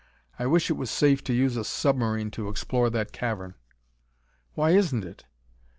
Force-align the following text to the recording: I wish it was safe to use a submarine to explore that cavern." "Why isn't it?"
I 0.39 0.47
wish 0.47 0.71
it 0.71 0.77
was 0.77 0.89
safe 0.89 1.23
to 1.25 1.31
use 1.31 1.55
a 1.55 1.63
submarine 1.63 2.31
to 2.31 2.49
explore 2.49 2.89
that 2.89 3.11
cavern." 3.11 3.53
"Why 4.55 4.71
isn't 4.71 5.05
it?" 5.05 5.25